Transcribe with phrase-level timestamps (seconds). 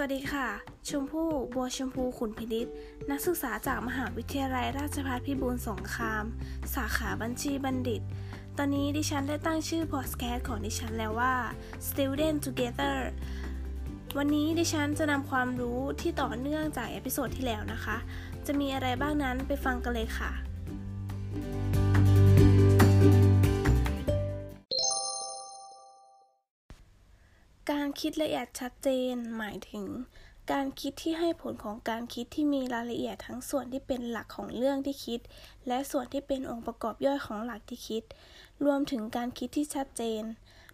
[0.00, 0.48] วัสดีค่ะ
[0.88, 2.66] ชมพู่ บัวชมพู ขุนพินิษ
[3.10, 6.24] นักศึกษาจากมหาวิทยาลัยราชภัฏพิบูลสงคราม
[6.74, 8.02] สาขาบัญชีบัณฑิต
[8.58, 11.34] ตอนนี้ดิฉันได้ตั้งชื่อพอดแคสต์ของดิฉันแล้วว่า
[11.88, 12.96] Student Together
[14.16, 17.96] วันนี้ดิฉันจะนำความรู้ที่ต่อเนื่องจาก episode ที่แล้วนะคะ
[18.46, 20.30] จะมีอะไรบ้างนั้นไปฟังกันเลยค่ะ
[27.68, 29.86] การคิดละเอียดชัดเจน หมายถึง
[30.52, 35.20] การคิดที่ให้ผลของการคิดที่มีรายละเอียดทั้งส่วนที่เป็นหลักของเรื่องที่คิด
[35.68, 38.02] และส่วนที่เป็นองค์ประกอบย่อยของหลักที่คิด
[38.64, 40.22] รวมถึงการคิดที่ชัดเจน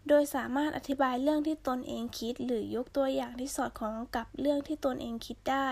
[0.08, 5.68] โดยสามารถอธิบายเรื่องที่ตนเองคิด หรือยกตัวอย่างที่สอดคล้องกับเรื่องที่ตนเองคิดได้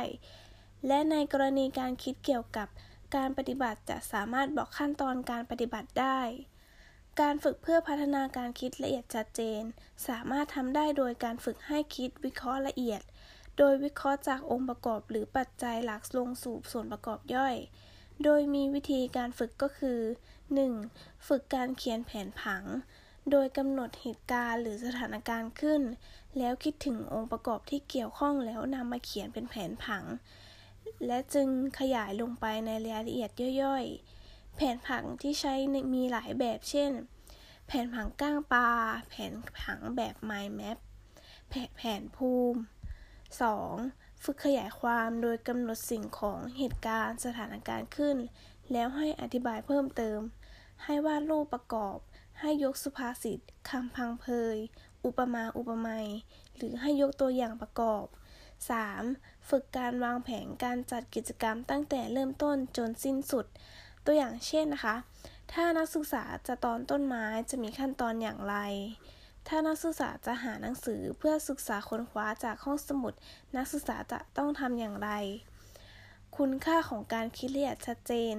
[0.86, 2.68] และในกรณีการคิดเกี่ยวกับ
[3.16, 6.20] การปฏิบัติจะสามารถบอกขั้นตอนการปฏิบัติได้
[7.20, 9.62] การฝึกเพื่อพัฒนาการคิดละเอียดชัดเจน
[10.08, 13.00] สามารถทำได้โดยการฝึกให้คิดวิเคราะห์ละเอียด
[13.58, 17.54] โดยวิเคราะห์จากองค์ประกอบหรือปัจจัยหลักลงสู่ส่วนประกอบย่อย
[18.24, 20.00] โดยมีวิธีการฝึกก็คือ
[20.62, 21.26] 1.
[21.28, 22.62] ฝึกการเขียนแผนผัง
[23.30, 25.82] โดยกำหนดเหตุการณ์หรือสถานการณ์ขึ้น
[26.38, 30.04] แล้วคิดถึงองค์ประกอบที่เกี่ยวข้องแล้วนำมาเขียนเป็นแผนผัง
[31.06, 31.48] และจึง
[31.80, 33.30] ขยายลงไปในรายละเอียด
[33.62, 34.13] ย่อยๆ
[34.56, 35.54] แผนผังที่ใช้
[35.94, 36.92] มีหลายแบบเช่น
[37.66, 38.70] แผนผังก้างปลา
[39.08, 40.78] แผนผังแบบ mind map
[41.48, 42.60] แผนแผนภูมิ
[43.60, 44.24] 2.
[44.24, 48.16] ฝึกขยายความโดยกำหนดสิ่งของเหตุการณ์สถานการณ์ขึ้น
[48.72, 50.20] แล้วให้อธิบายเพิ่มเติม
[50.84, 51.96] ให้วาดรูปประกอบ
[52.40, 54.56] ให้ยกสุภาษิตคำพังเพย
[55.04, 56.08] อุปมาอุปไมย
[56.56, 58.04] หรือให้ยกตัวอย่างประกอบ
[58.76, 59.48] 3.
[59.48, 63.46] ฝึกการวางแผนการจัดกิจกรรมตั้งแต่เริ่มต้นจนสิ้นสุด
[64.04, 64.96] ตัวอย่างเช่นนะคะ
[65.52, 68.56] ถ้านักศึกษาจะตอนต้นไม้จะมีขั้นตอนอย่างไร
[69.48, 73.12] ถ้านักศึกษาจะหาหนังสือเพื่อศึกษาค้นคว้าจากห้องสมุด
[73.56, 75.10] นักศึกษาจะต้องทำอย่างไร
[76.36, 78.34] คุณค่าของการคิดละเอียดชัดเจน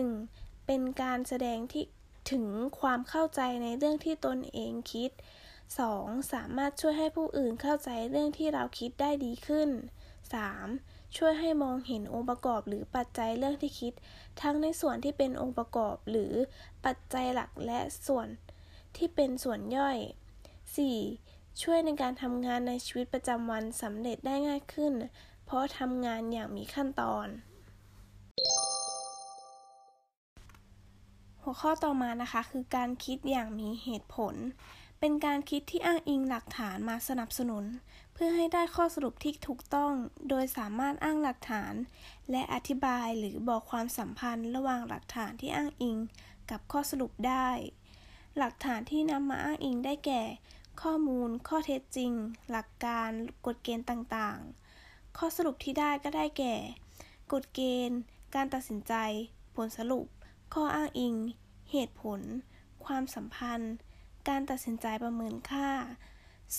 [0.00, 0.66] 1.
[0.66, 1.84] เป็นการแสดงที่
[2.32, 2.46] ถึง
[2.80, 5.10] ความเข้าใจในเรื่องที่ตนเองคิด
[5.70, 6.32] 2.
[6.32, 9.68] สามารถช่วยให้ผู้อื่นเข้าใจเรื่องที่เราคิดได้ดีขึ้น
[10.32, 10.93] 3.
[11.16, 13.92] ช่วยให้มองเห็นองค์ประกอบหรือปัจจัยเรื่องที่คิด
[14.42, 16.32] ทั้งในส่วนที่เป็นองค์ประกอบหรือ
[16.84, 18.28] ปัจจัยหลักและส่วน
[18.96, 19.98] ที่เป็นส่วนย่อย
[20.78, 21.62] 4.
[21.62, 24.94] ช่วยในการทำงานในชีวิตประจำวันสำเร็จได้ง่ายขึ้น
[25.44, 27.26] เพราะทำงานอย่างมีขั้นตอน
[31.42, 34.34] หัวข้อต่อมานะคะคือการคิดอย่างมีเหตุผล
[35.06, 37.64] เป็นการคิดที่อ้างอิงหลักฐานมาสนับสนุน
[38.14, 39.92] เพื่อให้ได้ข้อสรุปที่ถูกต้อง
[40.28, 41.74] โดยสามารถอ้างหลักฐาน
[42.30, 45.96] และอธิบายหรือบอกความสัมพันธ์ระหว่างหลักฐานที่อ้างอิง
[46.50, 47.48] กับข้อสรุปได้
[48.38, 50.22] หลักฐานที่นำมาอ้างอิงได้แก่
[50.82, 52.12] ข้อมูล ข้อเท็จจริง
[52.50, 53.10] หลักการ
[53.46, 56.54] กฎเกณฑ์ต่างๆ ข้อสรุปที่ได้ก็ได้แก่
[57.32, 57.98] กฎเกณฑ์
[58.34, 58.94] การตัดสินใจ
[59.54, 60.06] ผลสรุป
[60.54, 61.14] ข้ออ้างอิง
[61.70, 62.20] เหตุผล
[62.84, 63.74] ความสัมพันธ์
[64.28, 65.70] การตัดสินใจประเมินค่า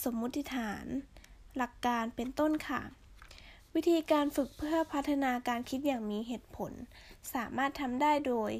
[0.03, 0.85] สมมุติฐาน
[1.57, 2.81] หลักการเป็นต้นค่ะ
[3.75, 6.71] วิธีการฝึกเพื่อพัฒนาการคิดอย่างมีเหตุผล
[7.33, 8.51] สามารถทำได้โดย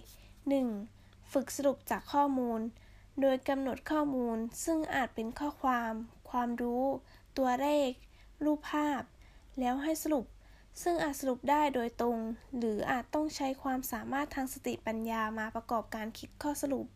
[0.63, 1.33] 1.
[1.33, 2.59] ฝึกสรุปจากข้อมูล
[3.21, 5.93] โดยกำหนดข้อมูล ซึ่งอาจเป็นข้อความ
[6.29, 6.83] ความรู้
[7.37, 7.89] ตัวเลข
[8.43, 9.01] รูปภาพ
[9.59, 10.25] แล้วให้สรุป
[10.83, 12.17] ซึ่งอาจสรุปได้โดยตรง
[12.57, 16.87] หรืออาจต้องใช้ความสามารถทางสติปัญญามาประกอบการคิดข้อสรุป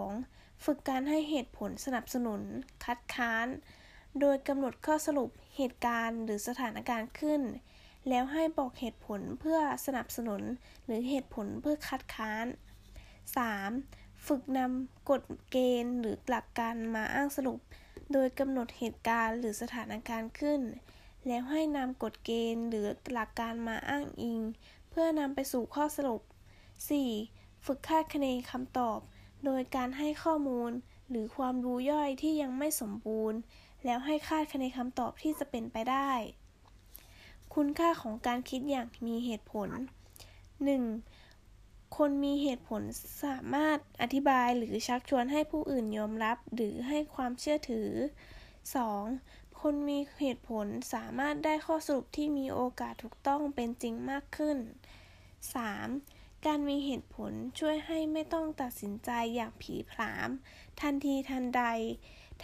[0.00, 0.64] 2.
[0.64, 2.40] ฝึกการให้เหตุผลสนับสนุน
[2.84, 3.46] คัดค้าน
[4.20, 7.42] โดยกำหนดข้อสรุปเหตุการณ์หรือสถานการณ์ขึ้น
[8.08, 10.42] แล้วให้บอกเหตุผลเพื่อสนับสนุน
[10.84, 12.46] หรือเหตุผลเพื่อคัดค้าน
[13.56, 14.26] 3.
[14.26, 17.58] ฝึกนำกฎเกณฑ์หรือหลักการมาอ้างสรุป
[18.12, 20.60] โดยกำหนดเหตุการณ์หรือสถานการณ์ขึ้น
[21.26, 24.40] แล้วให้นำกฎเกณฑ์หรือหลักการมาอ้างอิง
[24.90, 26.22] เพื่อนำไปสู่ข้อสรุป
[26.92, 27.66] 4.
[27.66, 28.98] ฝึกคาดคะเนคำตอบ
[29.46, 30.70] โดยการให้ข้อมูล
[31.10, 33.38] หรือความรู้ย่อยที่ยังไม่สมบูรณ์
[33.84, 36.12] แล้วให้คาดคะเนคำตอบที่จะเป็นไปได้
[37.54, 39.68] คุณค่าของการคิดอย่างมีเหตุผล
[40.58, 41.96] 1.
[41.96, 42.82] คนมีเหตุผล
[43.24, 47.90] สามารถอธิบายหรือชักชวนให้ผู้อื่นยอมรับหรือให้ความเชื่อถือ
[48.76, 49.60] 2.
[49.60, 54.58] คนมีเหตุผลสามารถได้ข้อสรุปที่มีโอกาสถูกต้องเป็นจริงมากขึ้น
[55.56, 56.15] 3.
[56.44, 60.28] การมีเหตุผลช่วยให้ไม่ต้องตัดสินใจอย่างผีผาม
[60.80, 61.62] ทันทีทันใด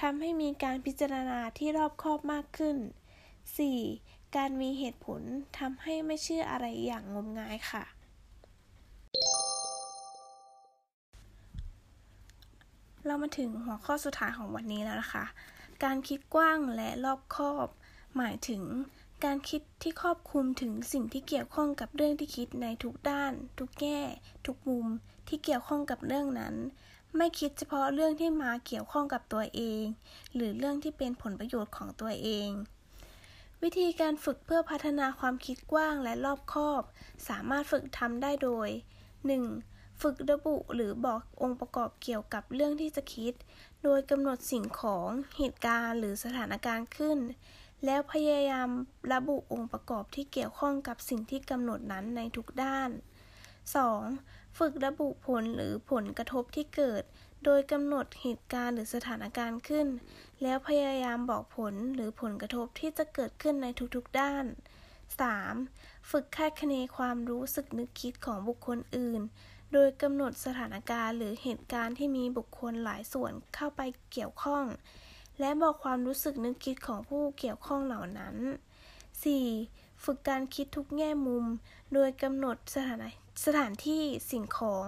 [0.01, 2.77] ทำให้มีการพิจารณาที่รอบคอบมากขึ้น
[3.57, 4.37] 4.
[4.37, 5.23] การมีเหตุผล
[5.59, 7.85] ทำให้ไม่เชื่ออะไรอย่างงมงายค่ะ
[13.07, 15.25] เรามาถึงหัวข้อสุดท้ายของวันนี้แล้วนะคะ
[15.85, 17.69] การคิดกว้างและรอบคอบ
[18.17, 18.63] หมายถึง
[19.25, 24.01] การคิดที่ครอบคลุมถึงสิ่งที่เกี่ยวข้องกับเรื่องที่คิดในทุกด้าน ทุกแง่
[24.47, 24.87] ทุกมุม
[25.29, 26.55] ที่เกี่ยวข้องกับเรื่องนั้น
[27.17, 29.85] ไม่คิดเฉพาะเรื่องที่มาเกี่ยวข้องกับตัวเอง
[30.35, 32.51] หรือเรื่องที่เป็นผลประโยชน์ของตัวเอง
[33.63, 36.83] วิธีการฝึกเพื่อพัฒนาความคิดกว้างและรอบคอบ
[37.29, 38.69] สามารถฝึกทำได้โดย
[39.39, 40.03] 1.
[40.03, 43.33] ฝึกระบุหรือบอกองค์ประกอบเกี่ยวกับเรื่องที่จะคิด
[43.83, 45.09] โดยกำหนดสิ่งของ
[45.39, 47.19] เหตุการณ์ หรือสถานการณ์ขึ้น
[47.87, 48.69] แล้วพยายาม
[49.13, 52.91] ระบุองค์ประกอบที่เกี่ยวข้องกับสิ่งที่กำหนดนั้นในทุกด้าน
[53.75, 54.59] 2.
[54.59, 57.03] ฝึกระบุผลหรือผลกระทบที่เกิด
[57.45, 59.87] โดยกำหนดเหตุการณ์หรือสถานการณ์ขึ้น
[60.43, 64.45] แล้วพยายามบอกผลหรือผลกระทบที่จะเกิดขึ้นในทุกๆด้าน
[65.27, 66.11] 3.
[66.11, 69.21] ฝึกคาดคะเนความรู้สึกนึกคิดของบุคคลอื่น
[69.73, 73.81] โดยกำหนดสถานการณ์หรือเหตุการณ์ที่มีบุคคลหลายส่วนเข้าไป
[74.13, 74.65] เกี่ยวข้อง
[75.45, 78.37] และบอกความรู้สึกนึกคิดของผู้เกี่ยวข้องเหล่านั้น
[79.41, 80.05] 4.
[80.05, 81.45] ฝึกการคิดทุกแง่มุม
[81.95, 83.05] โดยกำหนดสถาน
[83.45, 84.85] สถานที่สิ่งของ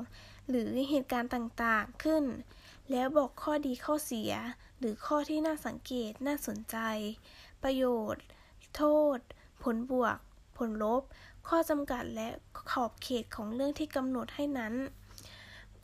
[0.48, 2.24] หรือเหตุการณ์ต่างๆขึ้น
[2.90, 4.32] แล้วบอกข้อดีข้อเสีย
[4.78, 6.76] หรือข้อที่น่าสังเกตน่าสนใจ
[7.62, 8.24] ประโยชน์
[8.76, 8.82] โท
[9.16, 9.18] ษ
[9.62, 10.16] ผลบวก
[10.56, 11.02] ผลลบ
[11.48, 12.28] ข้อจำกัดและ
[12.70, 14.74] ขอบเขตของเรื่องที่กำหนดให้นั้น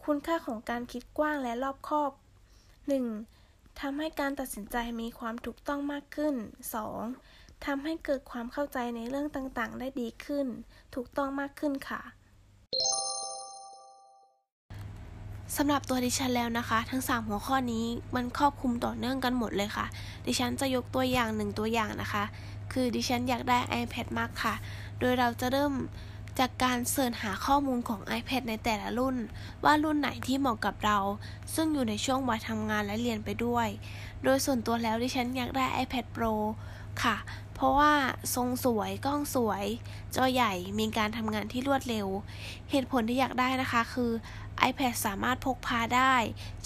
[0.05, 2.11] คุณค่าของการคิดกว้างและรอบคอบ
[2.99, 3.40] 1.
[3.79, 6.35] ทำให้การตัดสินใจมีความถูกต้องมากขึ้น
[6.99, 7.67] 2.
[7.67, 10.47] ทำให้เกิดความเข้าใจในเรื่องต่างๆ ได้ดีขึ้น
[10.95, 12.01] ถูกต้องมากขึ้นค่ะ
[15.57, 19.87] สำหรับตัวดิฉันแล้วนะคะ ทั้ง 3 หัวข้อนี้มันครอบคลุมต่อเนื่องกันหมดเลยค่ะ
[20.27, 22.25] ดิฉันจะยกตัวอย่างหนึ่งตัวอย่างนะคะ
[22.73, 24.55] คือดิฉันอยากได้ iPad มากค่ะ
[25.01, 25.73] โดยเราจะเริ่ม
[26.41, 29.17] จากการเสิร์ชหาข้อมูลของ iPad ในแต่ละรุ่น
[29.65, 30.99] ว่ารุ่นไหนที่เหมาะกับเรา
[31.55, 33.69] ซึ่งอยู่ในช่วงวัยทำงานและเรียนไปด้วย
[34.25, 36.35] โดยส่วนตัวแล้วดิฉันอยากได้ iPad Pro
[37.03, 37.17] ค่ะ
[37.55, 37.93] เพราะว่า
[38.35, 39.65] ทรงสวยกล้องสวย
[40.17, 42.07] จอใหญ่มีการทำงานที่รวดเร็ว
[42.71, 44.11] เหตุผลที่อยากได้นะคะคือ
[44.69, 46.15] iPad สามารถพกพาได้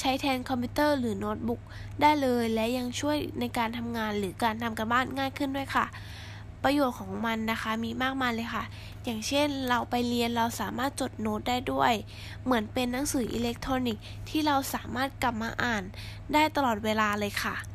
[0.01, 1.61] ใช้แทนคอมพิวเตอร์หรือโน้ตบุ๊ก
[2.01, 5.87] ได้เลยและยังช่วยในการทำงานหรือการทำการบ้านง่ายขึ้นด้วยค่ะ
[6.65, 8.65] ประโยชน์ของมันนะคะมีมากมายเลยค่ะ
[9.05, 11.93] อย่างเช่นเราไปเรียนเราสามารถจดโน้ตได้ด้วย
[12.45, 15.83] เหมือนเป็นหนังสืออิเล็กทรอนิกส์ที่เราสามารถกลับมาอ่าน
[16.33, 17.74] ได้ตลอดเวลาเลยค่ะ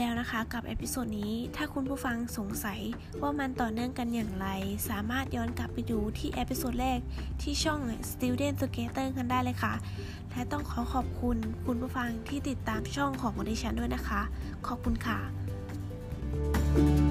[0.00, 2.80] แล้วนะคะกับ episode นี้ ถ้าคุณผู้ฟังสงสัย
[3.22, 4.48] ว่ามันต่อเนื่องกันอย่างไร
[4.90, 6.98] สามารถย้อนกลับไปดูที่ episode แรก
[7.42, 9.74] ที่ช่อง Student Skater กันได้เลยค่ะ
[10.30, 14.22] และต้องขอขอบคุณคุณผู้ฟังที่ติดตามช่องของดิฉันด้วยนะคะ
[14.66, 17.05] ขอบคุณค่ะ